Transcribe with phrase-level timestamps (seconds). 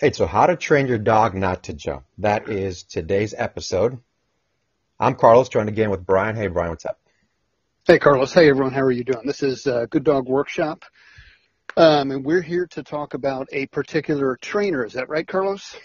[0.00, 2.04] Hey, so how to train your dog not to jump.
[2.18, 4.00] That is today's episode.
[4.98, 6.34] I'm Carlos, joined again with Brian.
[6.34, 6.98] Hey, Brian, what's up?
[7.86, 8.32] Hey, Carlos.
[8.32, 8.72] Hey, everyone.
[8.72, 9.24] How are you doing?
[9.24, 10.82] This is uh, Good Dog Workshop,
[11.76, 14.84] um, and we're here to talk about a particular trainer.
[14.84, 15.76] Is that right, Carlos?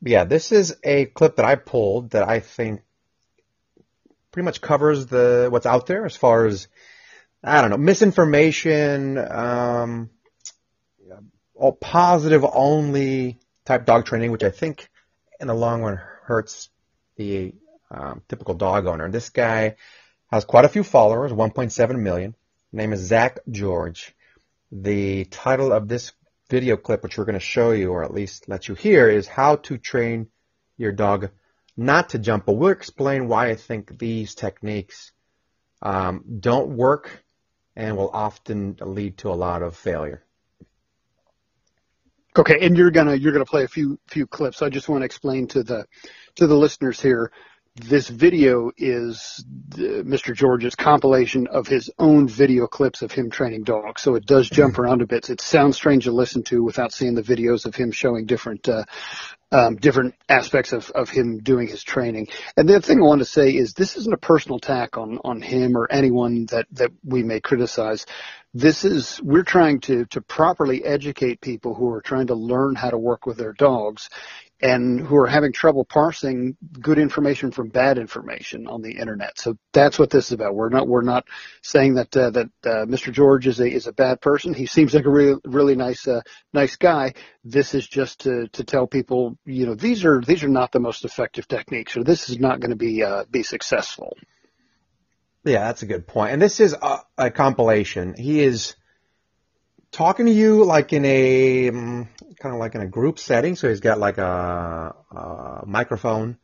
[0.00, 2.80] Yeah, this is a clip that I pulled that I think
[4.32, 6.68] pretty much covers the what's out there as far as
[7.44, 10.08] I don't know misinformation, um,
[11.56, 14.88] all positive only type dog training, which I think
[15.40, 16.70] in the long run hurts
[17.16, 17.54] the
[17.90, 19.10] um, typical dog owner.
[19.10, 19.76] This guy
[20.30, 22.34] has quite a few followers, 1.7 million.
[22.70, 24.14] His name is Zach George.
[24.72, 26.12] The title of this
[26.50, 29.26] video clip, which we're going to show you, or at least let you hear, is
[29.26, 30.28] how to train
[30.76, 31.30] your dog
[31.76, 32.46] not to jump.
[32.46, 35.12] But we'll explain why I think these techniques
[35.82, 37.24] um, don't work
[37.74, 40.25] and will often lead to a lot of failure.
[42.38, 44.60] Okay, and you're gonna you're gonna play a few few clips.
[44.60, 45.86] I just want to explain to the
[46.36, 47.32] to the listeners here.
[47.76, 50.34] This video is Mr.
[50.34, 54.00] George's compilation of his own video clips of him training dogs.
[54.00, 54.82] So it does jump mm-hmm.
[54.82, 55.28] around a bit.
[55.28, 58.84] It sounds strange to listen to without seeing the videos of him showing different uh,
[59.52, 62.28] um, different aspects of, of him doing his training.
[62.56, 65.40] And the thing I want to say is this isn't a personal attack on, on
[65.40, 68.06] him or anyone that, that we may criticize.
[68.58, 72.88] This is, we're trying to, to properly educate people who are trying to learn how
[72.88, 74.08] to work with their dogs
[74.62, 79.38] and who are having trouble parsing good information from bad information on the internet.
[79.38, 80.54] So that's what this is about.
[80.54, 81.26] We're not we're not
[81.60, 83.12] saying that uh, that uh, Mr.
[83.12, 84.54] George is a is a bad person.
[84.54, 86.22] He seems like a really really nice uh,
[86.54, 87.12] nice guy.
[87.44, 90.80] This is just to to tell people, you know, these are these are not the
[90.80, 94.16] most effective techniques, or this is not going to be uh, be successful.
[95.46, 96.32] Yeah, that's a good point.
[96.32, 98.14] And this is a, a compilation.
[98.14, 98.74] He is
[99.92, 102.08] talking to you like in a um,
[102.40, 103.54] kind of like in a group setting.
[103.54, 106.38] So he's got like a, a microphone,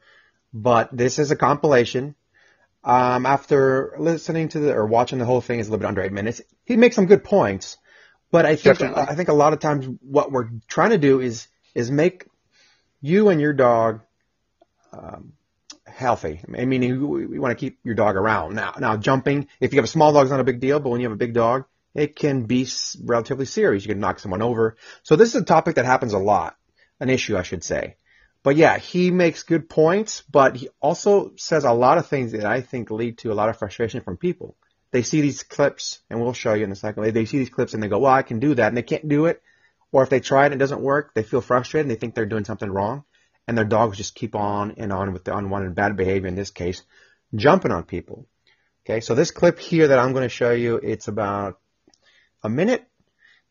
[0.55, 2.15] but this is a compilation.
[2.85, 6.03] Um, after listening to the or watching the whole thing is a little bit under
[6.03, 6.41] eight minutes.
[6.65, 7.79] He makes some good points,
[8.31, 9.03] but I think Definitely.
[9.03, 12.27] I think a lot of times what we're trying to do is is make
[13.01, 14.01] you and your dog
[14.93, 15.33] um,
[15.93, 16.41] healthy.
[16.57, 18.55] I mean, you, we want to keep your dog around.
[18.55, 20.91] Now, now jumping, if you have a small dog, it's not a big deal, but
[20.91, 21.65] when you have a big dog,
[21.95, 22.67] it can be
[23.05, 23.85] relatively serious.
[23.85, 24.77] You can knock someone over.
[25.03, 26.57] So this is a topic that happens a lot,
[27.01, 27.97] an issue, I should say.
[28.43, 32.45] But yeah, he makes good points, but he also says a lot of things that
[32.45, 34.57] I think lead to a lot of frustration from people.
[34.91, 37.15] They see these clips, and we'll show you in a second.
[37.15, 39.09] They see these clips and they go, well, I can do that, and they can't
[39.09, 39.41] do it.
[39.93, 42.15] Or if they try it and it doesn't work, they feel frustrated and they think
[42.15, 43.05] they're doing something wrong.
[43.49, 46.51] And their dogs just keep on and on with the unwanted bad behavior, in this
[46.51, 46.83] case,
[47.35, 48.27] jumping on people.
[48.85, 51.59] Okay, so this clip here that I'm going to show you, it's about
[52.43, 52.85] a minute,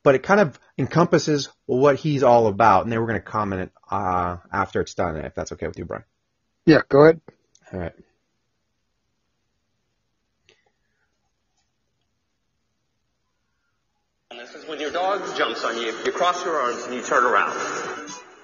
[0.04, 2.84] but it kind of encompasses what he's all about.
[2.84, 5.78] And then we're going to comment it uh, after it's done, if that's okay with
[5.78, 6.04] you, Brian.
[6.66, 7.22] Yeah, go ahead.
[7.74, 7.94] All right.
[14.32, 17.24] This is when your dog jumps on you, you cross your arms and you turn
[17.24, 17.56] around.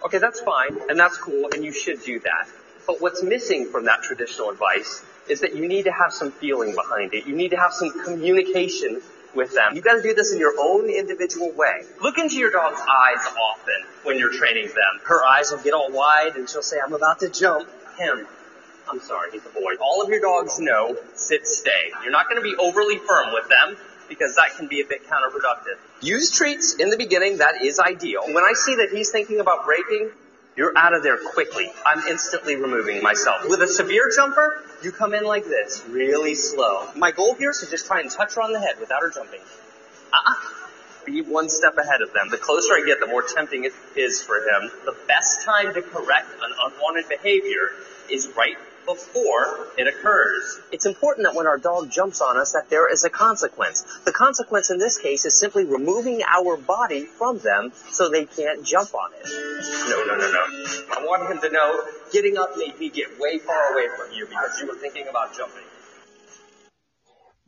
[0.07, 2.47] Okay, that's fine, and that's cool, and you should do that.
[2.87, 6.73] But what's missing from that traditional advice is that you need to have some feeling
[6.75, 7.27] behind it.
[7.27, 9.01] You need to have some communication
[9.35, 9.75] with them.
[9.75, 11.83] You've gotta do this in your own individual way.
[12.01, 15.01] Look into your dog's eyes often when you're training them.
[15.03, 17.67] Her eyes will get all wide and she'll say, I'm about to jump.
[17.97, 18.25] Him.
[18.89, 19.75] I'm sorry, he's a boy.
[19.81, 21.91] All of your dogs know sit, stay.
[22.01, 23.75] You're not gonna be overly firm with them
[24.09, 25.77] because that can be a bit counterproductive.
[26.01, 28.21] Use treats in the beginning, that is ideal.
[28.25, 30.11] When I see that he's thinking about breaking,
[30.55, 31.71] you're out of there quickly.
[31.85, 33.47] I'm instantly removing myself.
[33.47, 36.87] With a severe jumper, you come in like this, really slow.
[36.95, 39.11] My goal here is to just try and touch her on the head without her
[39.11, 39.41] jumping.
[40.11, 40.35] Uh-uh.
[41.05, 42.29] Be one step ahead of them.
[42.29, 44.71] The closer I get, the more tempting it is for him.
[44.83, 47.69] The best time to correct an unwanted behavior
[48.09, 48.57] is right
[48.87, 50.59] before it occurs.
[50.71, 53.83] It's important that when our dog jumps on us that there is a consequence.
[54.05, 58.65] The consequence in this case is simply removing our body from them so they can't
[58.65, 59.25] jump on it.
[59.89, 60.45] No, no, no, no.
[60.97, 64.25] I want him to know getting up made me get way far away from you
[64.25, 65.63] because you were thinking about jumping.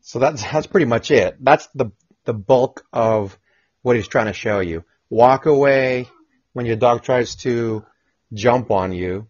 [0.01, 1.37] So that's that's pretty much it.
[1.39, 1.91] That's the
[2.25, 3.37] the bulk of
[3.81, 4.83] what he's trying to show you.
[5.09, 6.07] Walk away
[6.53, 7.85] when your dog tries to
[8.33, 9.27] jump on you.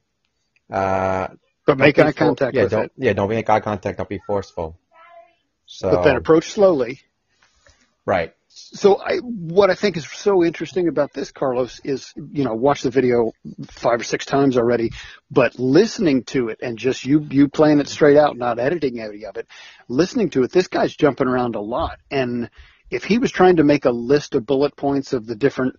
[0.71, 1.27] Uh,
[1.77, 2.91] but make eye contact yeah, with don't, it.
[2.97, 3.97] Yeah, don't make eye contact.
[3.97, 4.77] Don't be forceful.
[5.65, 7.01] So, but then approach slowly.
[8.05, 8.33] Right.
[8.47, 12.81] So I, what I think is so interesting about this, Carlos, is you know watch
[12.81, 13.31] the video
[13.67, 14.91] five or six times already,
[15.29, 19.25] but listening to it and just you you playing it straight out, not editing any
[19.25, 19.47] of it,
[19.87, 20.51] listening to it.
[20.51, 22.49] This guy's jumping around a lot, and
[22.89, 25.75] if he was trying to make a list of bullet points of the different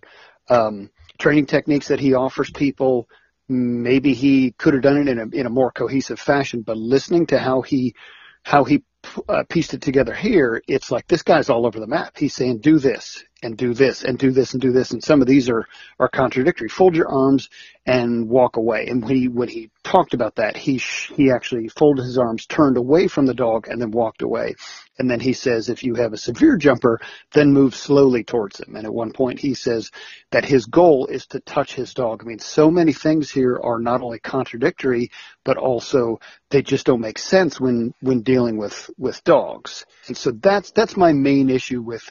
[0.49, 0.89] um,
[1.19, 3.07] training techniques that he offers people.
[3.51, 7.27] Maybe he could have done it in a in a more cohesive fashion, but listening
[7.27, 7.95] to how he
[8.43, 8.83] how he
[9.27, 12.17] uh, pieced it together here, it's like this guy's all over the map.
[12.17, 15.21] He's saying do this and do this and do this and do this, and some
[15.21, 15.67] of these are
[15.99, 16.69] are contradictory.
[16.69, 17.49] Fold your arms
[17.85, 18.87] and walk away.
[18.87, 22.45] And when he when he talked about that, he sh- he actually folded his arms,
[22.45, 24.55] turned away from the dog, and then walked away.
[24.99, 26.99] And then he says, if you have a severe jumper,
[27.33, 28.75] then move slowly towards him.
[28.75, 29.89] And at one point, he says
[30.29, 32.21] that his goal is to touch his dog.
[32.21, 35.09] I mean, so many things here are not only contradictory,
[35.43, 36.19] but also
[36.51, 39.85] they just don't make sense when when dealing with with dogs.
[40.07, 42.03] And so that's that's my main issue with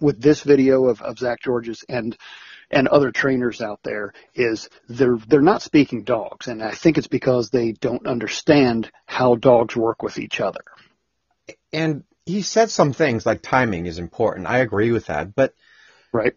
[0.00, 2.16] with this video of, of Zach George's and
[2.70, 7.06] and other trainers out there is they're they're not speaking dogs, and I think it's
[7.06, 10.64] because they don't understand how dogs work with each other.
[11.72, 14.48] And he said some things like timing is important.
[14.48, 15.54] I agree with that, but
[16.12, 16.34] right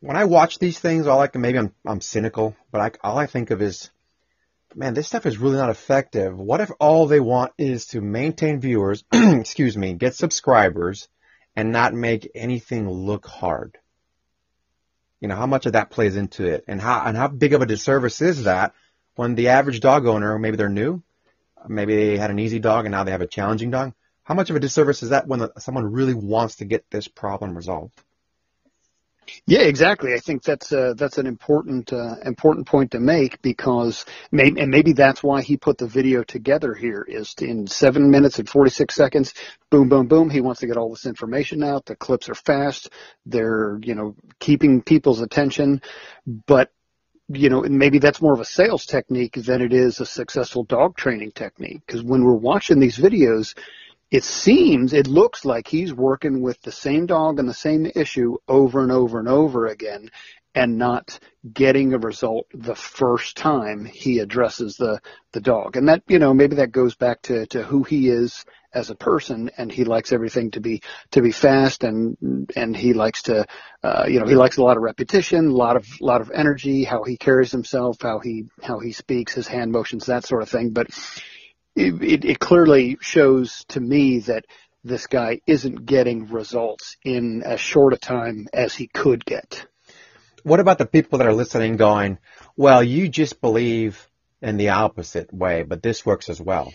[0.00, 3.18] when I watch these things, all I can maybe I'm I'm cynical, but I, all
[3.18, 3.90] I think of is,
[4.76, 6.38] man, this stuff is really not effective.
[6.38, 11.08] What if all they want is to maintain viewers, excuse me, get subscribers,
[11.56, 13.78] and not make anything look hard?
[15.20, 17.62] You know, how much of that plays into it, and how and how big of
[17.62, 18.74] a disservice is that
[19.14, 21.02] when the average dog owner, maybe they're new,
[21.66, 23.94] maybe they had an easy dog and now they have a challenging dog.
[24.24, 27.56] How much of a disservice is that when someone really wants to get this problem
[27.56, 27.98] resolved?
[29.46, 30.14] Yeah, exactly.
[30.14, 34.70] I think that's uh, that's an important uh, important point to make because may, and
[34.70, 38.94] maybe that's why he put the video together here is in seven minutes and 46
[38.94, 39.34] seconds.
[39.70, 40.30] Boom, boom, boom.
[40.30, 41.86] He wants to get all this information out.
[41.86, 42.90] The clips are fast.
[43.24, 45.82] They're you know keeping people's attention,
[46.46, 46.70] but
[47.28, 50.96] you know, maybe that's more of a sales technique than it is a successful dog
[50.96, 51.82] training technique.
[51.86, 53.56] Because when we're watching these videos,
[54.10, 58.36] it seems, it looks like he's working with the same dog and the same issue
[58.46, 60.10] over and over and over again
[60.54, 61.18] and not
[61.52, 65.00] getting a result the first time he addresses the,
[65.32, 65.76] the dog.
[65.76, 68.94] And that, you know, maybe that goes back to, to who he is as a
[68.94, 73.44] person and he likes everything to be, to be fast and, and he likes to,
[73.82, 76.84] uh, you know, he likes a lot of repetition, a lot of, lot of energy,
[76.84, 80.48] how he carries himself, how he, how he speaks, his hand motions, that sort of
[80.48, 80.70] thing.
[80.70, 80.86] But,
[81.76, 84.46] it, it, it clearly shows to me that
[84.82, 89.66] this guy isn't getting results in as short a time as he could get.
[90.42, 92.18] What about the people that are listening going,
[92.56, 94.08] well, you just believe
[94.40, 96.72] in the opposite way, but this works as well.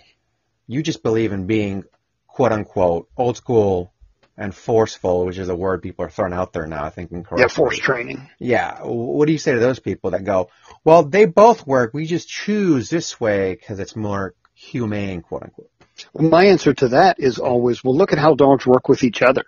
[0.67, 1.85] You just believe in being
[2.27, 3.93] quote unquote old school
[4.37, 7.43] and forceful, which is a word people are throwing out there now, I think incorrectly.
[7.43, 8.29] Yeah, force training.
[8.39, 8.79] Yeah.
[8.81, 10.49] What do you say to those people that go,
[10.83, 11.93] well, they both work.
[11.93, 15.69] We just choose this way because it's more humane, quote unquote?
[16.13, 19.21] Well, my answer to that is always, well, look at how dogs work with each
[19.21, 19.45] other.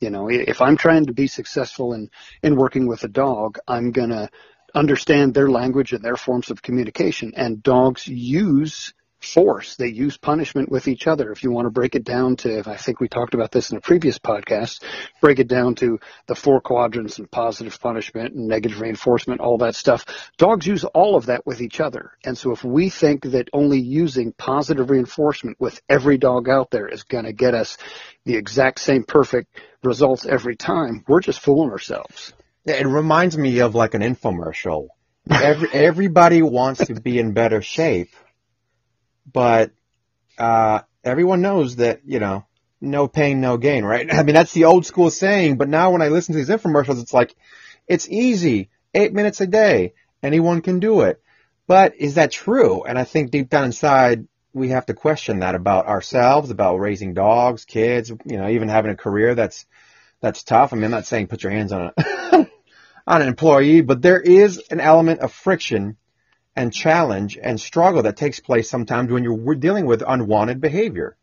[0.00, 2.10] You know, if I'm trying to be successful in,
[2.42, 4.30] in working with a dog, I'm going to
[4.74, 7.32] understand their language and their forms of communication.
[7.36, 9.76] And dogs use force.
[9.76, 11.30] They use punishment with each other.
[11.30, 13.76] If you want to break it down to, I think we talked about this in
[13.76, 14.82] a previous podcast,
[15.20, 19.74] break it down to the four quadrants and positive punishment and negative reinforcement, all that
[19.74, 20.06] stuff.
[20.38, 22.12] Dogs use all of that with each other.
[22.24, 26.88] And so if we think that only using positive reinforcement with every dog out there
[26.88, 27.76] is going to get us
[28.24, 29.48] the exact same perfect
[29.82, 32.32] results every time, we're just fooling ourselves.
[32.64, 34.88] It reminds me of like an infomercial.
[35.30, 38.10] Every, everybody wants to be in better shape
[39.32, 39.72] but
[40.38, 42.46] uh, everyone knows that you know
[42.80, 44.12] no pain, no gain, right?
[44.14, 47.00] I mean that's the old school saying, but now when I listen to these infomercials,
[47.02, 47.34] it's like
[47.86, 51.20] it's easy, eight minutes a day, anyone can do it.
[51.66, 52.82] But is that true?
[52.84, 57.14] And I think deep down inside, we have to question that about ourselves, about raising
[57.14, 59.66] dogs, kids, you know, even having a career that's
[60.20, 60.72] that's tough.
[60.72, 62.02] I mean, I'm not saying put your hands on a
[63.06, 65.96] on an employee, but there is an element of friction
[66.56, 71.16] and challenge and struggle that takes place sometimes when you're dealing with unwanted behavior.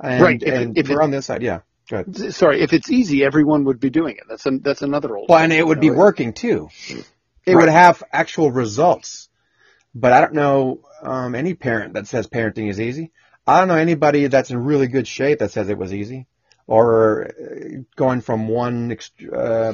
[0.00, 0.42] And, right.
[0.42, 1.60] If, and if we're on this side, yeah.
[1.88, 2.34] Good.
[2.34, 4.24] Sorry, if it's easy, everyone would be doing it.
[4.28, 5.30] That's a, that's another old.
[5.30, 6.68] Well, and it would be working too.
[6.88, 7.06] It
[7.46, 7.56] right.
[7.56, 9.30] would have actual results.
[9.94, 13.10] But I don't know um, any parent that says parenting is easy.
[13.46, 16.26] I don't know anybody that's in really good shape that says it was easy,
[16.66, 18.98] or uh, going from one
[19.32, 19.72] uh,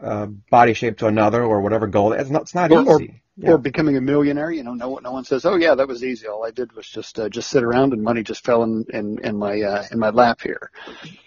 [0.00, 2.12] uh, body shape to another, or whatever goal.
[2.12, 2.42] It's not.
[2.42, 3.08] It's not or, easy.
[3.10, 3.50] Or, yeah.
[3.52, 4.50] or becoming a millionaire.
[4.50, 6.26] You know, no no one says, "Oh yeah, that was easy.
[6.26, 9.18] All I did was just uh, just sit around and money just fell in in,
[9.24, 10.70] in my uh, in my lap here."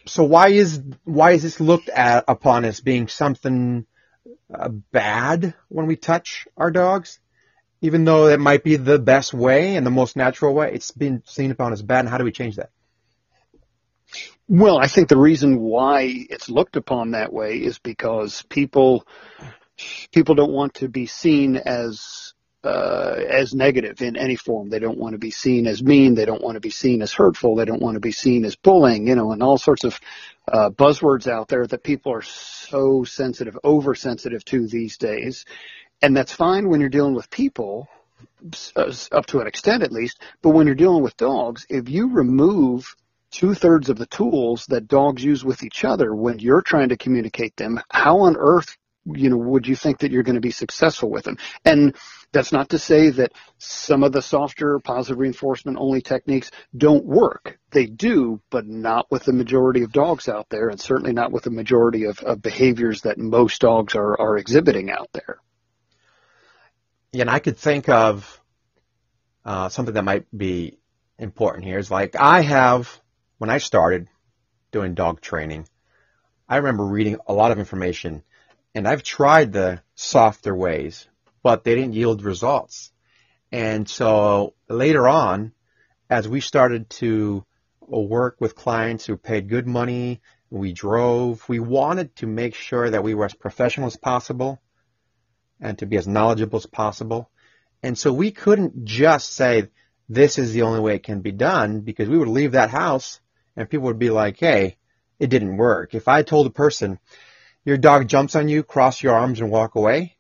[0.06, 3.86] So why is why is this looked at upon as being something
[4.54, 7.20] uh, bad when we touch our dogs?
[7.82, 11.22] Even though it might be the best way and the most natural way, it's been
[11.26, 12.00] seen upon as bad.
[12.00, 12.72] And how do we change that?
[14.48, 19.08] Well, I think the reason why it's looked upon that way is because people
[20.12, 24.70] people don't want to be seen as uh, as negative in any form.
[24.70, 26.16] They don't want to be seen as mean.
[26.16, 27.56] They don't want to be seen as hurtful.
[27.56, 30.00] They don't want to be seen as bullying, you know, and all sorts of
[30.48, 35.46] uh, buzzwords out there that people are so sensitive, oversensitive to these days.
[36.02, 37.88] And that's fine when you're dealing with people,
[38.76, 40.20] uh, up to an extent at least.
[40.42, 42.96] But when you're dealing with dogs, if you remove
[43.36, 46.98] two thirds of the tools that dogs use with each other when you're trying to
[46.98, 48.78] communicate them, how on earth
[49.14, 51.38] you know, would you think that you're going to be successful with them?
[51.64, 51.96] And
[52.32, 57.60] that's not to say that some of the softer positive reinforcement only techniques don't work.
[57.70, 61.44] They do, but not with the majority of dogs out there, and certainly not with
[61.44, 65.38] the majority of, of behaviors that most dogs are, are exhibiting out there.
[67.14, 68.42] And I could think of
[69.46, 70.80] uh, something that might be
[71.20, 72.90] important here is like I have,
[73.38, 74.08] when I started
[74.72, 75.68] doing dog training,
[76.48, 78.24] I remember reading a lot of information
[78.74, 81.08] and I've tried the softer ways,
[81.44, 82.92] but they didn't yield results.
[83.52, 85.54] And so later on,
[86.10, 87.46] as we started to
[87.82, 92.90] uh, work with clients who paid good money, we drove, we wanted to make sure
[92.90, 94.62] that we were as professional as possible
[95.60, 97.30] and to be as knowledgeable as possible.
[97.82, 99.70] And so we couldn't just say,
[100.10, 103.20] this is the only way it can be done because we would leave that house
[103.56, 104.78] and people would be like, hey,
[105.20, 105.94] it didn't work.
[105.96, 107.00] If I told a person,
[107.64, 110.18] your dog jumps on you, cross your arms and walk away,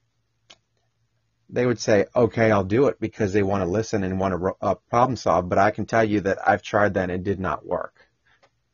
[1.49, 4.55] they would say, okay, I'll do it because they want to listen and want to
[4.61, 5.47] uh, problem solve.
[5.47, 8.07] But I can tell you that I've tried that and it did not work.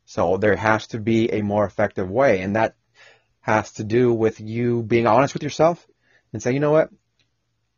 [0.05, 2.41] So there has to be a more effective way.
[2.41, 2.75] And that
[3.41, 5.85] has to do with you being honest with yourself
[6.31, 6.89] and say, you know what?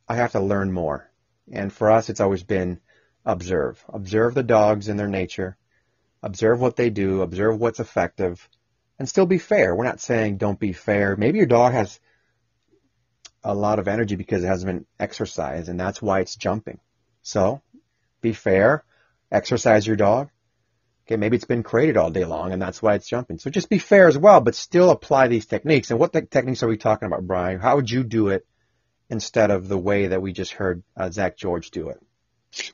[0.08, 1.10] I have to learn more.
[1.52, 2.80] And for us, it's always been
[3.26, 3.84] observe.
[3.90, 5.58] Observe the dogs and their nature.
[6.24, 7.22] Observe what they do.
[7.22, 8.48] Observe what's effective
[8.98, 9.76] and still be fair.
[9.76, 11.16] We're not saying don't be fair.
[11.18, 12.00] Maybe your dog has
[13.44, 16.80] a lot of energy because it hasn't been exercised and that's why it's jumping.
[17.22, 17.62] So
[18.22, 18.86] be fair,
[19.32, 20.30] exercise your dog.
[21.06, 23.38] Okay, maybe it's been crated all day long and that's why it's jumping.
[23.40, 25.92] So just be fair as well, but still apply these techniques.
[25.92, 27.60] And what techniques are we talking about, Brian?
[27.60, 28.48] How would you do it
[29.10, 32.00] instead of the way that we just heard uh, Zach George do it?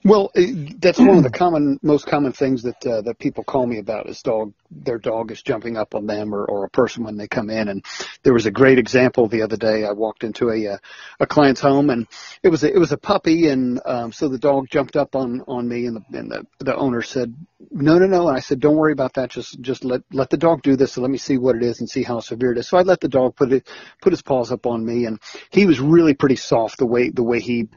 [0.04, 0.32] Well,
[0.80, 4.10] that's one of the common, most common things that uh, that people call me about
[4.10, 4.54] is dog.
[4.72, 7.68] Their dog is jumping up on them or, or a person when they come in.
[7.70, 7.86] And
[8.24, 9.86] there was a great example the other day.
[9.86, 10.78] I walked into a uh,
[11.20, 12.08] a client's home and
[12.44, 15.42] it was a, it was a puppy, and um, so the dog jumped up on
[15.48, 17.34] on me, and the and the the owner said,
[17.72, 19.30] "No, no, no." And I said, "Don't worry about that.
[19.30, 20.94] Just just let let the dog do this.
[20.94, 22.82] So let me see what it is and see how severe it is." So I
[22.82, 23.68] let the dog put it
[24.02, 25.20] put his paws up on me, and
[25.52, 27.70] he was really pretty soft the way the way he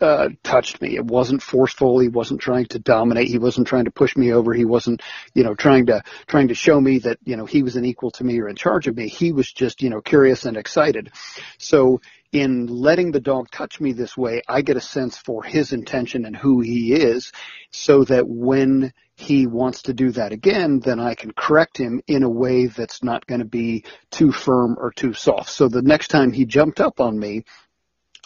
[0.00, 0.96] uh, touched me.
[0.96, 1.98] It wasn't forceful.
[1.98, 3.28] He wasn't trying to dominate.
[3.28, 4.52] He wasn't trying to push me over.
[4.52, 5.02] He wasn't,
[5.34, 8.10] you know, trying to trying to show me that you know he was an equal
[8.12, 9.08] to me or in charge of me.
[9.08, 11.12] He was just you know curious and excited.
[11.58, 12.00] So
[12.32, 16.24] in letting the dog touch me this way, I get a sense for his intention
[16.24, 17.32] and who he is,
[17.72, 22.22] so that when he wants to do that again, then I can correct him in
[22.22, 25.50] a way that's not going to be too firm or too soft.
[25.50, 27.44] So the next time he jumped up on me,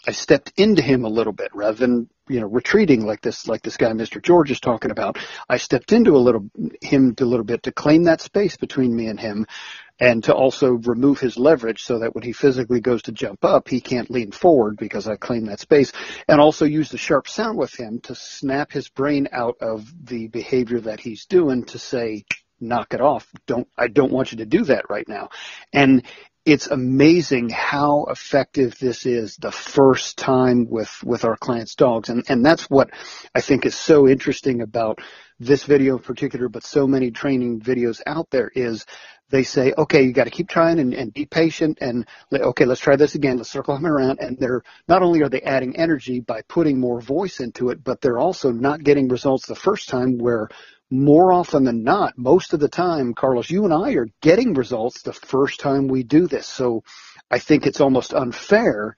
[0.06, 3.62] I stepped into him a little bit rather than you know retreating like this like
[3.62, 4.22] this guy Mr.
[4.22, 5.18] George is talking about.
[5.48, 6.48] I stepped into a little
[6.80, 9.46] him a little bit to claim that space between me and him,
[9.98, 13.68] and to also remove his leverage so that when he physically goes to jump up,
[13.68, 15.92] he can't lean forward because I claim that space,
[16.28, 20.28] and also use the sharp sound with him to snap his brain out of the
[20.28, 22.24] behavior that he's doing to say
[22.60, 23.26] knock it off.
[23.46, 25.30] Don't I don't want you to do that right now.
[25.72, 26.04] And
[26.44, 32.24] it's amazing how effective this is the first time with with our clients' dogs, and
[32.28, 32.90] and that's what
[33.34, 35.00] I think is so interesting about
[35.40, 38.86] this video in particular, but so many training videos out there is
[39.30, 42.80] they say, okay, you got to keep trying and, and be patient and okay, let's
[42.80, 43.38] try this again.
[43.38, 44.20] Let's circle them around.
[44.20, 48.00] And they're not only are they adding energy by putting more voice into it, but
[48.00, 50.48] they're also not getting results the first time where
[50.90, 55.02] more often than not, most of the time, Carlos, you and I are getting results
[55.02, 56.46] the first time we do this.
[56.46, 56.84] So
[57.30, 58.96] I think it's almost unfair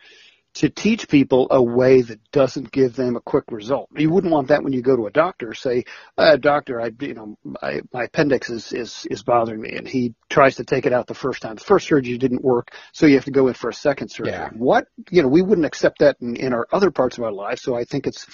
[0.56, 3.90] to teach people a way that doesn't give them a quick result.
[3.94, 5.52] You wouldn't want that when you go to a doctor.
[5.52, 5.84] Say,
[6.16, 9.76] uh, doctor, I, you know, my, my appendix is, is, is bothering me.
[9.76, 11.56] And he tries to take it out the first time.
[11.56, 12.72] The first surgery didn't work.
[12.92, 14.32] So you have to go in for a second surgery.
[14.32, 14.48] Yeah.
[14.54, 17.60] What, you know, we wouldn't accept that in, in our other parts of our lives.
[17.60, 18.26] So I think it's,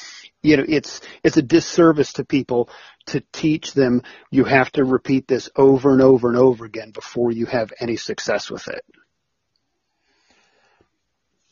[0.43, 2.71] you know, it's, it's a disservice to people
[3.07, 7.33] to teach them you have to repeat this over and over and over again before
[7.33, 8.85] you have any success with it.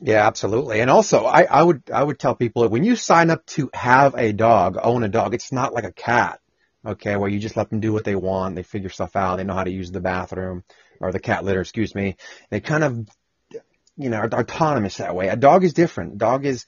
[0.02, 0.80] Yeah, absolutely.
[0.80, 4.14] And also, I, I would I would tell people when you sign up to have
[4.16, 6.40] a dog, own a dog, it's not like a cat,
[6.87, 9.45] okay, where you just let them do what they want, they figure stuff out, they
[9.45, 10.64] know how to use the bathroom
[11.00, 12.16] or the cat litter, excuse me.
[12.50, 13.09] They kind of
[13.97, 15.28] you know, are autonomous that way.
[15.28, 16.14] A dog is different.
[16.14, 16.66] A dog is,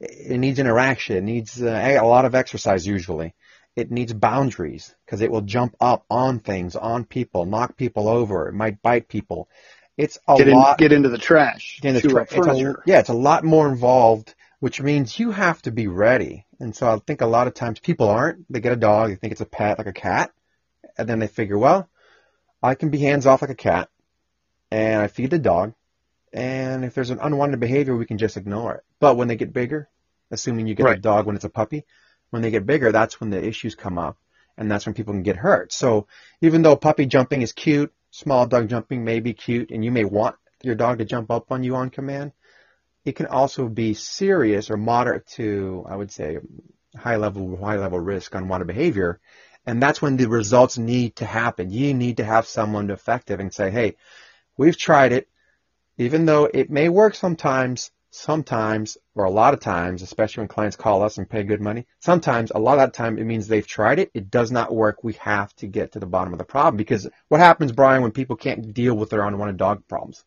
[0.00, 1.16] it needs interaction.
[1.16, 3.34] It needs uh, a lot of exercise usually.
[3.76, 8.48] It needs boundaries because it will jump up on things, on people, knock people over.
[8.48, 9.48] It might bite people.
[10.00, 10.78] It's a get lot.
[10.78, 11.78] Get into the trash.
[11.82, 15.60] Get into tra- it's a, yeah, it's a lot more involved, which means you have
[15.62, 16.46] to be ready.
[16.58, 18.50] And so I think a lot of times people aren't.
[18.50, 20.32] They get a dog, they think it's a pet like a cat,
[20.96, 21.88] and then they figure, well,
[22.62, 23.90] I can be hands off like a cat,
[24.70, 25.74] and I feed the dog,
[26.32, 28.84] and if there's an unwanted behavior, we can just ignore it.
[29.00, 29.88] But when they get bigger,
[30.30, 30.98] assuming you get right.
[30.98, 31.84] a dog when it's a puppy,
[32.30, 34.16] when they get bigger, that's when the issues come up,
[34.56, 35.72] and that's when people can get hurt.
[35.72, 36.06] So
[36.40, 40.04] even though puppy jumping is cute, small dog jumping may be cute, and you may
[40.04, 42.32] want your dog to jump up on you on command,
[43.04, 46.38] it can also be serious or moderate to, I would say,
[46.96, 49.20] high level high level risk unwanted behavior.
[49.66, 51.70] And that's when the results need to happen.
[51.70, 53.96] You need to have someone effective and say, hey,
[54.56, 55.28] we've tried it
[56.00, 60.76] even though it may work sometimes, sometimes, or a lot of times, especially when clients
[60.76, 63.66] call us and pay good money, sometimes, a lot of that time, it means they've
[63.66, 64.10] tried it.
[64.14, 65.02] It does not work.
[65.02, 68.12] We have to get to the bottom of the problem because what happens, Brian, when
[68.12, 70.24] people can't deal with their unwanted dog problems?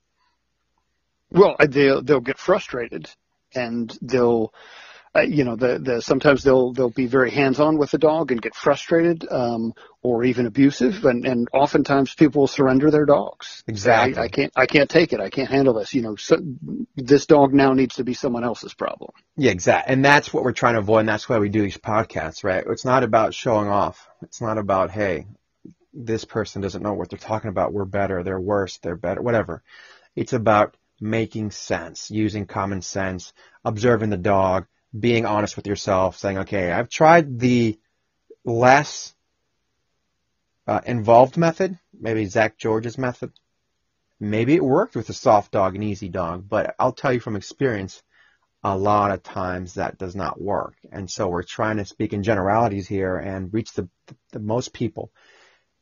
[1.30, 3.10] Well, they'll, they'll get frustrated
[3.54, 4.54] and they'll,
[5.16, 8.42] uh, you know, the, the sometimes they'll they'll be very hands-on with the dog and
[8.42, 13.64] get frustrated, um, or even abusive, and and oftentimes people will surrender their dogs.
[13.68, 14.18] Exactly.
[14.18, 15.20] I, I can't I can't take it.
[15.20, 15.94] I can't handle this.
[15.94, 16.38] You know, so,
[16.96, 19.12] this dog now needs to be someone else's problem.
[19.38, 19.94] Yeah, exactly.
[19.94, 22.64] And that's what we're trying to avoid, and that's why we do these podcasts, right?
[22.68, 24.10] It's not about showing off.
[24.24, 25.28] It's not about hey,
[25.94, 27.72] this person doesn't know what they're talking about.
[27.72, 28.24] We're better.
[28.24, 28.80] They're worse.
[28.80, 29.22] They're better.
[29.22, 29.62] Whatever.
[30.16, 34.66] It's about making sense, using common sense, observing the dog,
[34.98, 37.80] being honest with yourself, saying, okay, I've tried the
[38.46, 39.14] less
[40.68, 43.32] uh, involved method, maybe Zach George's method.
[44.20, 47.36] Maybe it worked with a soft dog and easy dog, but I'll tell you from
[47.36, 48.02] experience,
[48.64, 50.76] a lot of times that does not work.
[50.92, 53.90] And so we're trying to speak in generalities here and reach the,
[54.32, 55.12] the most people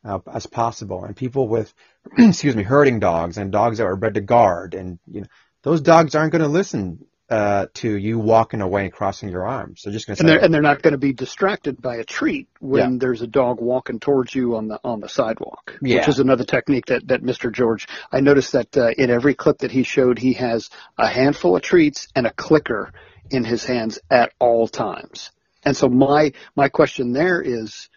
[0.03, 1.03] uh, as possible.
[1.03, 1.71] And people with,
[2.17, 5.27] excuse me, herding dogs and dogs that are bred to guard and, you know,
[5.61, 9.83] those dogs aren't going to listen uh, to you walking away and crossing your arms.
[9.83, 12.03] They're just going to and they're, and they're not going to be distracted by a
[12.03, 12.97] treat when yeah.
[12.99, 15.99] there's a dog walking towards you on the on the sidewalk, yeah.
[15.99, 17.49] which is another technique that that Mr.
[17.49, 17.87] George.
[18.11, 21.61] I noticed that uh, in every clip that he showed, he has a handful of
[21.61, 22.91] treats and a clicker
[23.29, 25.31] in his hands at all times.
[25.63, 27.89] And so my my question there is.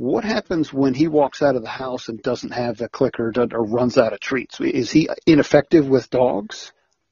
[0.00, 3.64] What happens when he walks out of the house and doesn't have the clicker or
[3.64, 4.60] runs out of treats?
[4.60, 6.70] Is he ineffective with dogs?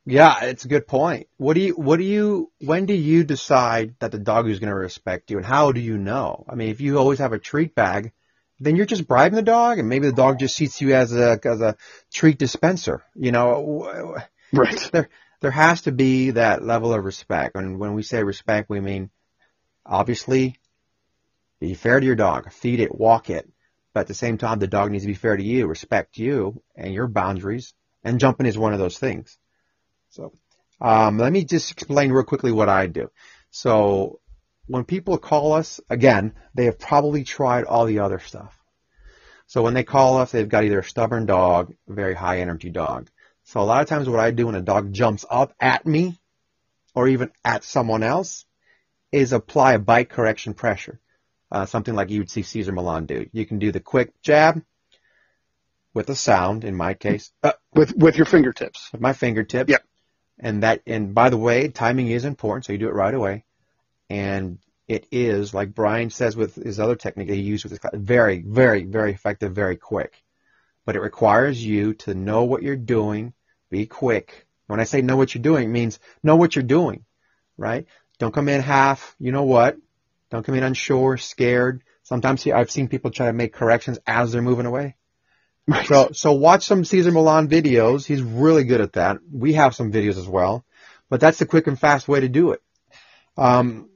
[0.09, 1.27] Yeah, it's a good point.
[1.37, 4.71] What do you, what do you, when do you decide that the dog is going
[4.71, 6.45] to respect you and how do you know?
[6.49, 8.13] I mean, if you always have a treat bag,
[8.61, 11.41] then you're just bribing the dog and maybe the dog just sees you as a,
[11.45, 11.77] as a
[12.13, 14.17] treat dispenser, you know?
[14.53, 14.89] Right.
[14.93, 15.09] There,
[15.41, 17.57] there has to be that level of respect.
[17.57, 19.11] And when we say respect, we mean
[19.85, 20.57] obviously
[21.59, 23.51] be fair to your dog, feed it, walk it.
[23.93, 26.63] But at the same time, the dog needs to be fair to you, respect you
[26.77, 27.75] and your boundaries.
[28.05, 29.37] And jumping is one of those things.
[30.17, 30.33] So
[30.81, 33.11] um, let me just explain real quickly what I do.
[33.51, 34.21] So
[34.67, 38.59] when people call us, again, they have probably tried all the other stuff.
[39.47, 42.71] So when they call us, they've got either a stubborn dog, a very high energy
[42.71, 43.11] dog.
[43.45, 46.19] So a lot of times what I do when a dog jumps up at me
[46.95, 48.47] or even at someone else
[49.13, 50.99] is apply a bite correction pressure.
[51.53, 53.27] Uh, something like you would see Cesar Millan do.
[53.33, 54.65] You can do the quick jab
[55.95, 57.31] with a sound, in my case.
[57.43, 58.91] Uh, with, with your fingertips.
[58.91, 59.71] With my fingertips.
[59.71, 59.85] Yep.
[60.39, 63.45] And that, and by the way, timing is important, so you do it right away.
[64.11, 67.79] And it is, like Brian says with his other technique that he used with his
[67.79, 70.23] class, very, very, very effective, very quick.
[70.85, 73.33] But it requires you to know what you're doing,
[73.71, 74.47] be quick.
[74.67, 77.05] When I say know what you're doing, it means know what you're doing,
[77.57, 77.87] right?
[78.19, 79.77] Don't come in half, you know what?
[80.31, 81.83] Don't come in unsure, scared.
[82.03, 84.97] Sometimes I've seen people try to make corrections as they're moving away.
[85.69, 85.87] Right.
[85.87, 88.07] So, so watch some Cesar Millan videos.
[88.07, 89.19] He's really good at that.
[89.33, 90.65] We have some videos as well,
[91.11, 92.63] but that's the quick and fast way to do it.
[93.37, 93.91] Um,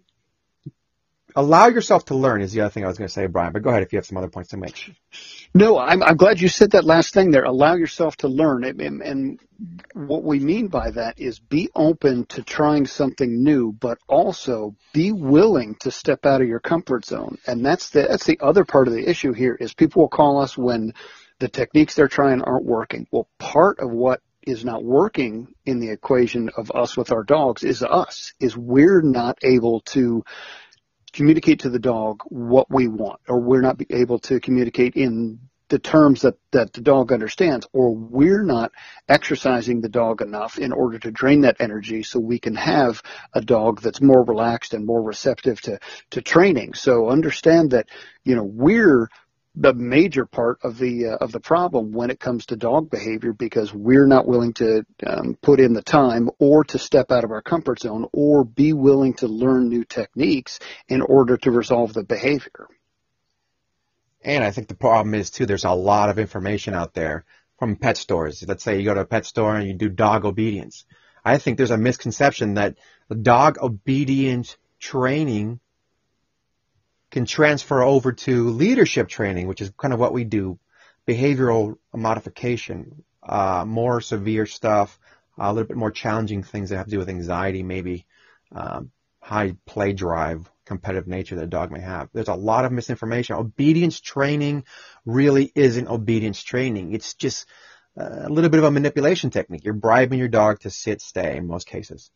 [1.36, 3.62] allow yourself to learn is the other thing I was going to say, Brian, but
[3.62, 4.94] go ahead if you have some other points to make.
[5.54, 7.44] No, I'm, I'm glad you said that last thing there.
[7.44, 8.64] Allow yourself to learn.
[8.64, 9.40] And, and
[9.94, 15.12] what we mean by that is be open to trying something new, but also be
[15.12, 17.38] willing to step out of your comfort zone.
[17.46, 20.40] And that's the, that's the other part of the issue here is people will call
[20.40, 20.94] us when
[21.40, 23.06] the techniques they're trying aren't working.
[23.10, 27.64] Well, part of what is not working in the equation of us with our dogs
[27.64, 30.24] is us, is we're not able to
[31.12, 35.78] communicate to the dog what we want, or we're not able to communicate in the
[35.78, 38.72] terms that, that the dog understands, or we're not
[39.08, 43.02] exercising the dog enough in order to drain that energy so we can have
[43.34, 45.78] a dog that's more relaxed and more receptive to,
[46.10, 46.74] to training.
[46.74, 47.88] So understand that,
[48.24, 49.08] you know, we're
[49.56, 53.32] the major part of the uh, of the problem when it comes to dog behavior
[53.32, 57.32] because we're not willing to um, put in the time or to step out of
[57.32, 62.04] our comfort zone or be willing to learn new techniques in order to resolve the
[62.04, 62.68] behavior.
[64.22, 67.24] And I think the problem is too, there's a lot of information out there
[67.58, 68.44] from pet stores.
[68.46, 70.84] Let's say you go to a pet store and you do dog obedience.
[71.24, 72.76] I think there's a misconception that
[73.22, 75.60] dog obedience training
[77.10, 80.58] can transfer over to leadership training, which is kind of what we do,
[81.06, 84.98] behavioral modification, uh, more severe stuff,
[85.38, 88.06] a little bit more challenging things that have to do with anxiety, maybe
[88.52, 92.08] um, high play drive, competitive nature that a dog may have.
[92.12, 93.36] There's a lot of misinformation.
[93.36, 94.64] Obedience training
[95.04, 96.94] really isn't obedience training.
[96.94, 97.46] It's just
[97.96, 99.64] a little bit of a manipulation technique.
[99.64, 102.10] You're bribing your dog to sit, stay in most cases.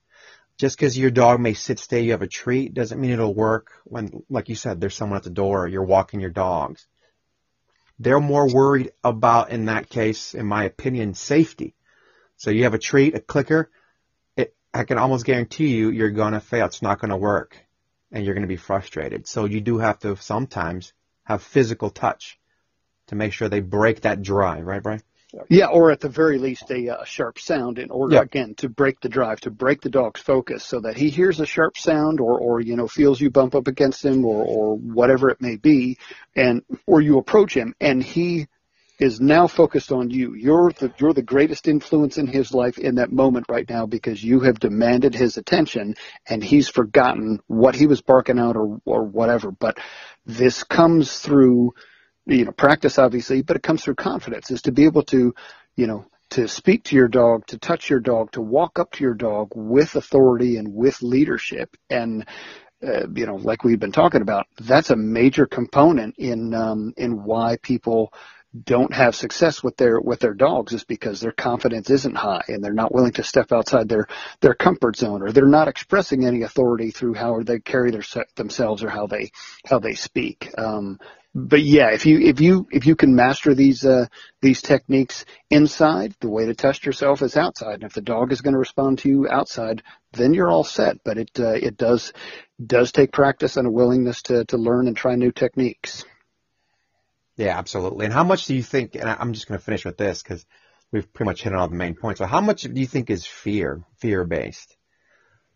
[0.58, 3.72] Just because your dog may sit, stay, you have a treat, doesn't mean it'll work
[3.84, 6.86] when, like you said, there's someone at the door, you're walking your dogs.
[7.98, 11.74] They're more worried about, in that case, in my opinion, safety.
[12.36, 13.70] So you have a treat, a clicker,
[14.36, 16.66] it, I can almost guarantee you, you're gonna fail.
[16.66, 17.56] It's not gonna work
[18.14, 19.26] and you're going to be frustrated.
[19.26, 20.92] So you do have to sometimes
[21.24, 22.38] have physical touch
[23.08, 25.02] to make sure they break that drive, right, Brian?
[25.48, 29.00] Yeah, or at the very least a, a sharp sound in order again to break
[29.00, 32.38] the drive, to break the dog's focus, so that he hears a sharp sound, or
[32.38, 35.98] or you know feels you bump up against him, or or whatever it may be,
[36.36, 38.46] and or you approach him and he
[38.98, 40.34] is now focused on you.
[40.34, 44.22] You're the you're the greatest influence in his life in that moment right now because
[44.22, 45.96] you have demanded his attention
[46.28, 49.50] and he's forgotten what he was barking out or or whatever.
[49.50, 49.78] But
[50.26, 51.74] this comes through
[52.26, 55.34] you know practice obviously, but it comes through confidence is to be able to,
[55.76, 59.04] you know, to speak to your dog, to touch your dog, to walk up to
[59.04, 61.76] your dog with authority and with leadership.
[61.90, 62.26] And
[62.86, 67.24] uh, you know, like we've been talking about, that's a major component in um, in
[67.24, 68.12] why people
[68.62, 72.62] don't have success with their with their dogs is because their confidence isn't high and
[72.62, 74.06] they're not willing to step outside their
[74.40, 78.04] their comfort zone or they're not expressing any authority through how they carry their
[78.36, 79.30] themselves or how they
[79.66, 80.52] how they speak.
[80.56, 81.00] Um,
[81.34, 84.06] but yeah if you if you if you can master these uh,
[84.40, 88.40] these techniques inside the way to test yourself is outside and if the dog is
[88.40, 92.12] going to respond to you outside then you're all set but it uh, it does
[92.64, 96.04] does take practice and a willingness to to learn and try new techniques
[97.36, 98.04] yeah, absolutely.
[98.04, 100.46] And how much do you think, and I'm just going to finish with this because
[100.92, 102.18] we've pretty much hit on all the main points.
[102.18, 104.76] So how much do you think is fear, fear based?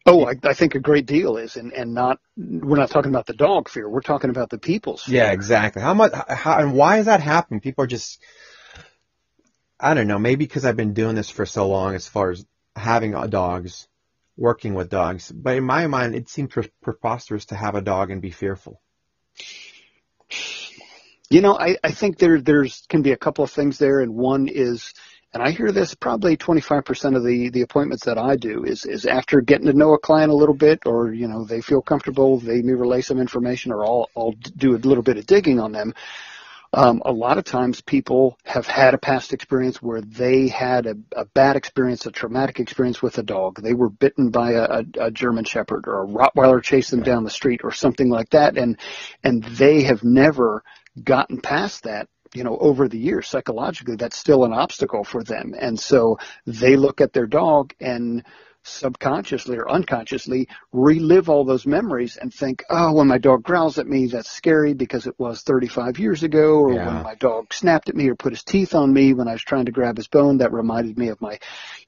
[0.09, 3.27] Oh, I, I think a great deal is, and, and not, we're not talking about
[3.27, 3.89] the dog fear.
[3.89, 5.17] We're talking about the people's fear.
[5.17, 5.83] Yeah, exactly.
[5.83, 7.61] How much, how, and why is that happening?
[7.61, 8.19] People are just,
[9.79, 12.47] I don't know, maybe because I've been doing this for so long as far as
[12.75, 13.87] having uh, dogs,
[14.37, 15.31] working with dogs.
[15.31, 18.81] But in my mind, it seems preposterous to have a dog and be fearful.
[21.29, 24.15] You know, I, I think there there's can be a couple of things there, and
[24.15, 24.95] one is,
[25.33, 29.05] and I hear this probably 25% of the the appointments that I do is is
[29.05, 32.39] after getting to know a client a little bit, or you know they feel comfortable,
[32.39, 35.73] they may relay some information, or I'll I'll do a little bit of digging on
[35.73, 35.95] them.
[36.73, 40.97] Um, a lot of times people have had a past experience where they had a,
[41.17, 43.63] a bad experience, a traumatic experience with a dog.
[43.63, 47.25] They were bitten by a, a, a German Shepherd or a Rottweiler chased them down
[47.25, 48.79] the street or something like that, and
[49.25, 50.63] and they have never
[51.03, 55.55] gotten past that you know, over the years, psychologically, that's still an obstacle for them.
[55.59, 58.25] And so they look at their dog and
[58.69, 63.87] subconsciously or unconsciously relive all those memories and think, oh, when my dog growls at
[63.87, 66.87] me, that's scary because it was 35 years ago, or yeah.
[66.87, 69.43] when my dog snapped at me or put his teeth on me when I was
[69.43, 71.39] trying to grab his bone, that reminded me of my,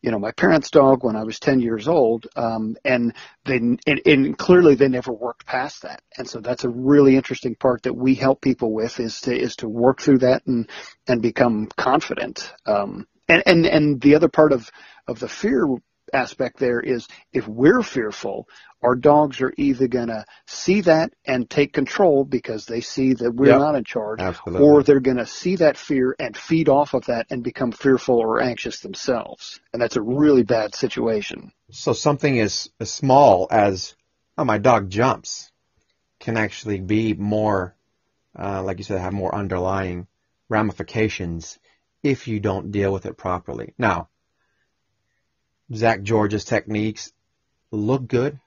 [0.02, 2.26] you know, my parents' dog when I was 10 years old.
[2.36, 3.14] Um, and
[3.44, 6.02] then, and, and clearly they never worked past that.
[6.16, 9.56] And so that's a really interesting part that we help people with is to, is
[9.56, 10.68] to work through that and,
[11.06, 12.52] and become confident.
[12.66, 14.70] Um, and, and, and the other part of,
[15.06, 15.66] of the fear
[16.12, 18.48] aspect there is if we're fearful,
[18.82, 23.34] our dogs are either going to see that and take control because they see that
[23.34, 23.58] we're yep.
[23.58, 24.66] not in charge, Absolutely.
[24.66, 28.16] or they're going to see that fear and feed off of that and become fearful
[28.16, 29.60] or anxious themselves.
[29.72, 31.52] And that's a really bad situation.
[31.70, 33.94] So something as, as small as,
[34.38, 35.50] oh, my dog jumps
[36.18, 37.74] can actually be more,
[38.38, 40.06] uh, like you said, have more underlying
[40.48, 41.58] ramifications
[42.02, 43.74] if you don't deal with it properly.
[43.78, 44.08] Now,
[45.74, 47.12] Zach George's techniques
[47.70, 48.40] look good.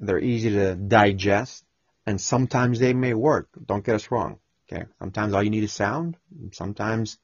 [0.00, 1.64] They're easy to digest,
[2.06, 3.48] and sometimes they may work.
[3.66, 4.38] Don't get us wrong.
[4.70, 4.84] Okay.
[4.98, 6.16] Sometimes all you need is sound.
[6.52, 7.18] Sometimes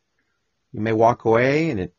[0.72, 1.94] you may walk away and it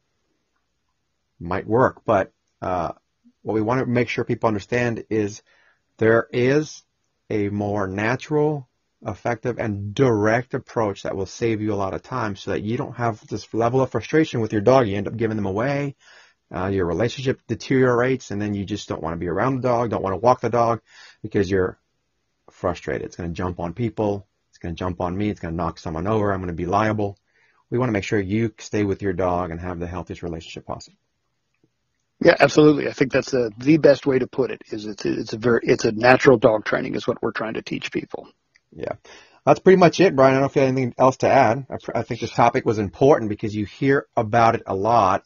[1.39, 2.01] might work.
[2.05, 2.93] But uh,
[3.41, 5.43] what we want to make sure people understand is
[5.97, 6.83] there is
[7.29, 8.67] a more natural,
[9.05, 12.75] effective, and direct approach that will save you a lot of time so that you
[12.75, 14.87] don't have this level of frustration with your dog.
[14.87, 15.95] You end up giving them away.
[16.55, 19.89] Uh, your relationship deteriorates, and then you just don't want to be around the dog,
[19.89, 20.81] don't want to walk the dog
[21.21, 21.77] because you're
[22.49, 23.05] frustrated.
[23.05, 24.25] It's going to jump on people.
[24.49, 25.29] It's going to jump on me.
[25.29, 26.31] It's going to knock someone over.
[26.31, 27.17] I'm going to be liable.
[27.69, 30.65] We want to make sure you stay with your dog and have the healthiest relationship
[30.65, 30.97] possible.
[32.21, 32.87] Yeah, absolutely.
[32.87, 34.61] I think that's a, the best way to put it.
[34.71, 37.61] Is it's it's a very it's a natural dog training is what we're trying to
[37.61, 38.29] teach people.
[38.71, 38.93] Yeah,
[39.45, 40.31] that's pretty much it, Brian.
[40.31, 41.65] I don't know if you have anything else to add.
[41.69, 45.23] I, I think this topic was important because you hear about it a lot,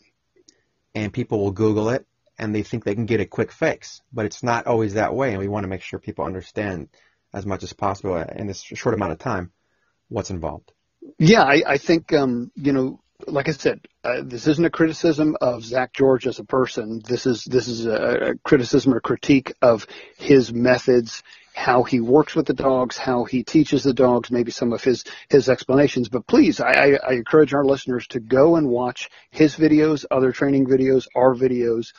[1.04, 2.06] and people will Google it
[2.38, 5.32] and they think they can get a quick fix, but it's not always that way.
[5.32, 6.90] And we want to make sure people understand
[7.34, 9.52] as much as possible in this short amount of time
[10.08, 10.72] what's involved.
[11.18, 15.36] Yeah, I, I think um, you know like I said, uh, this isn't a criticism
[15.42, 17.02] of Zach George as a person.
[17.06, 21.22] This is this is a, a criticism or critique of his methods,
[21.60, 25.04] how he works with the dogs, how he teaches the dogs, maybe some of his
[25.30, 26.08] his explanations.
[26.08, 30.68] But please, I, I, encourage our listeners to go and watch his videos, other training
[30.68, 31.92] videos, our videos,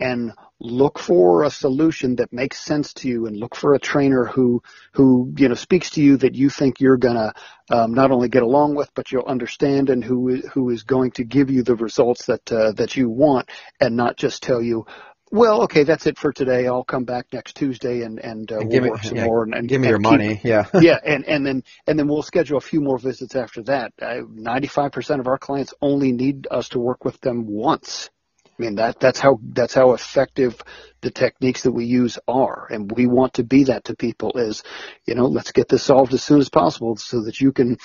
[0.00, 4.24] and look for a solution that makes sense to you and look for a trainer
[4.24, 7.34] who who you know speaks to you that you think you're gonna
[7.70, 11.24] um, not only get along with but you'll understand and who who is going to
[11.24, 14.86] give you the results that uh, that you want and not just tell you
[15.32, 16.66] well, okay, that's it for today.
[16.66, 19.54] I'll come back next Tuesday and and, uh, and we'll work some yeah, more and,
[19.54, 20.40] and give me and your keep, money.
[20.44, 23.92] Yeah, yeah, and and then and then we'll schedule a few more visits after that.
[24.30, 28.10] Ninety five percent of our clients only need us to work with them once.
[28.46, 30.60] I mean that that's how that's how effective
[31.00, 34.32] the techniques that we use are, and we want to be that to people.
[34.36, 34.62] Is
[35.06, 37.78] you know let's get this solved as soon as possible so that you can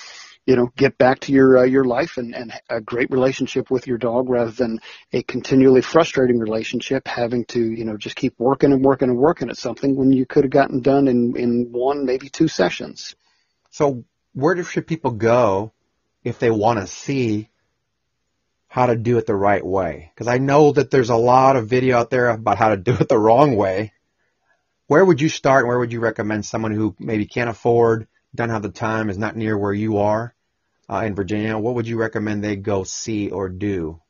[0.48, 3.86] you know get back to your uh, your life and, and a great relationship with
[3.86, 4.80] your dog rather than
[5.12, 9.50] a continually frustrating relationship having to you know just keep working and working and working
[9.50, 13.14] at something when you could have gotten done in in one maybe two sessions.
[13.68, 15.72] So where should people go
[16.24, 17.50] if they want to see
[18.68, 20.10] how to do it the right way.
[20.14, 22.94] Because I know that there's a lot of video out there about how to do
[22.94, 23.92] it the wrong way.
[24.86, 28.62] Where would you start where would you recommend someone who maybe can't afford, doesn't have
[28.62, 30.34] the time, is not near where you are
[30.88, 31.58] uh, in Virginia?
[31.58, 34.00] What would you recommend they go see or do?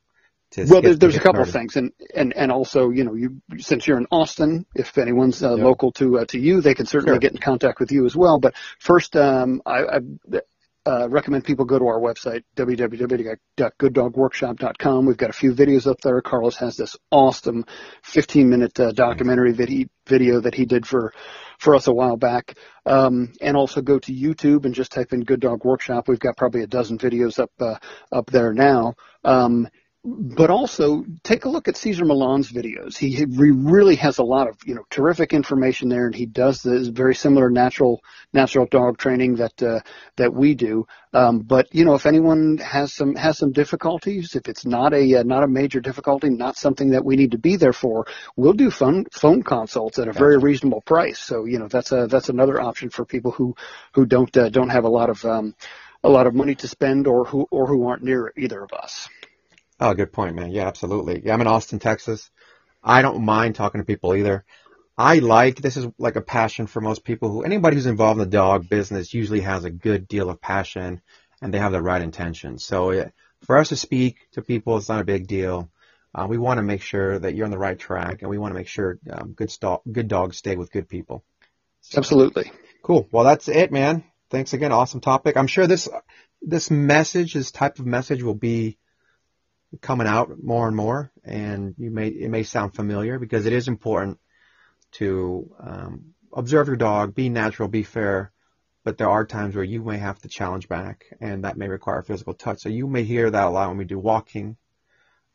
[0.57, 1.49] well, there's, there's a couple started?
[1.49, 5.43] of things, and, and and also, you know, you since you're in Austin, if anyone's
[5.43, 5.63] uh, yep.
[5.63, 7.19] local to uh, to you, they can certainly sure.
[7.19, 8.39] get in contact with you as well.
[8.39, 9.99] But first, um, I, I
[10.85, 15.05] uh, recommend people go to our website, www.gooddogworkshop.com.
[15.05, 16.21] We've got a few videos up there.
[16.21, 17.65] Carlos has this awesome
[18.03, 21.13] 15 minute uh, documentary vid- video that he did for,
[21.59, 22.57] for us a while back.
[22.85, 26.07] Um, and also go to YouTube and just type in Good Dog Workshop.
[26.07, 27.75] We've got probably a dozen videos up, uh,
[28.11, 28.95] up there now.
[29.23, 29.67] Um,
[30.17, 32.97] but also take a look at Cesar Millan's videos.
[32.97, 36.63] He, he really has a lot of you know terrific information there, and he does
[36.63, 38.01] this very similar natural
[38.33, 39.81] natural dog training that uh,
[40.15, 40.87] that we do.
[41.13, 45.19] Um, but you know, if anyone has some has some difficulties, if it's not a
[45.19, 48.53] uh, not a major difficulty, not something that we need to be there for, we'll
[48.53, 51.19] do phone phone consults at a very reasonable price.
[51.19, 53.55] So you know, that's a that's another option for people who
[53.93, 55.55] who don't uh, don't have a lot of um,
[56.03, 59.09] a lot of money to spend or who or who aren't near either of us.
[59.79, 60.51] Oh, good point, man.
[60.51, 61.21] Yeah, absolutely.
[61.23, 62.29] Yeah, I'm in Austin, Texas.
[62.83, 64.45] I don't mind talking to people either.
[64.97, 68.29] I like this is like a passion for most people who anybody who's involved in
[68.29, 71.01] the dog business usually has a good deal of passion
[71.41, 72.65] and they have the right intentions.
[72.65, 73.13] So it,
[73.45, 75.71] for us to speak to people, it's not a big deal.
[76.13, 78.51] Uh, we want to make sure that you're on the right track and we want
[78.51, 81.23] to make sure um, good st- good dogs stay with good people.
[81.81, 82.51] So, Absolutely.
[82.83, 83.07] Cool.
[83.11, 84.03] Well, that's it, man.
[84.29, 84.73] Thanks again.
[84.73, 85.37] Awesome topic.
[85.37, 85.87] I'm sure this
[86.41, 88.77] this message, this type of message, will be
[89.81, 93.67] coming out more and more, and you may it may sound familiar because it is
[93.67, 94.19] important
[94.93, 98.31] to um, observe your dog, be natural, be fair.
[98.83, 102.01] But there are times where you may have to challenge back, and that may require
[102.01, 102.61] physical touch.
[102.61, 104.57] So you may hear that a lot when we do walking,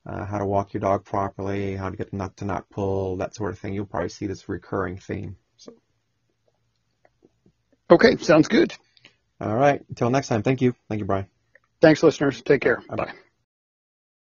[0.07, 3.19] uh, how to walk your dog properly, how to get the nut to not pull,
[3.19, 3.75] that sort of thing.
[3.75, 5.37] You'll probably see this recurring theme.
[5.57, 5.75] So.
[7.91, 8.75] Okay, sounds good.
[9.41, 9.83] All right.
[9.89, 10.75] Until next time, thank you.
[10.89, 11.27] Thank you, Brian.
[11.81, 12.41] Thanks, listeners.
[12.43, 12.83] Take care.
[12.89, 12.97] Bye.
[12.97, 13.13] Bye.